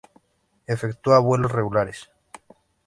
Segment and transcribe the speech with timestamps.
[0.75, 1.99] Efectúa vuelos regulares.